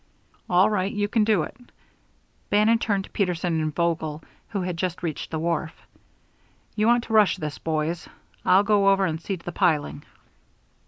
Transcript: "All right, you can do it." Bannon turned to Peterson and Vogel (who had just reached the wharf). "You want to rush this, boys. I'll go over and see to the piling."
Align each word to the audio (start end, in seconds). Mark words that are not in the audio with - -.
"All 0.49 0.67
right, 0.67 0.91
you 0.91 1.07
can 1.07 1.23
do 1.23 1.43
it." 1.43 1.55
Bannon 2.49 2.79
turned 2.79 3.03
to 3.03 3.11
Peterson 3.11 3.61
and 3.61 3.75
Vogel 3.75 4.23
(who 4.49 4.61
had 4.63 4.75
just 4.75 5.03
reached 5.03 5.29
the 5.29 5.37
wharf). 5.37 5.73
"You 6.75 6.87
want 6.87 7.03
to 7.03 7.13
rush 7.13 7.37
this, 7.37 7.59
boys. 7.59 8.09
I'll 8.43 8.63
go 8.63 8.89
over 8.89 9.05
and 9.05 9.21
see 9.21 9.37
to 9.37 9.45
the 9.45 9.51
piling." 9.51 10.01